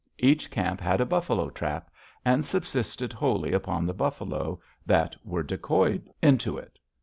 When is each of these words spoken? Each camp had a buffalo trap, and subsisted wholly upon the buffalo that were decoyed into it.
Each 0.17 0.49
camp 0.49 0.81
had 0.81 0.99
a 0.99 1.05
buffalo 1.05 1.51
trap, 1.51 1.91
and 2.25 2.43
subsisted 2.43 3.13
wholly 3.13 3.53
upon 3.53 3.85
the 3.85 3.93
buffalo 3.93 4.59
that 4.83 5.15
were 5.23 5.43
decoyed 5.43 6.09
into 6.23 6.57
it. 6.57 6.79